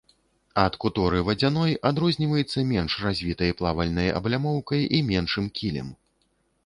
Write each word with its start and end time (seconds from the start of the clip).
Ад 0.61 0.77
куторы 0.83 1.19
вадзяной 1.27 1.75
адрозніваецца 1.91 2.63
менш 2.71 2.91
развітай 3.03 3.51
плавальнай 3.63 4.09
аблямоўкай 4.21 4.81
і 4.97 5.07
меншым 5.11 5.45
кілем. 5.61 5.93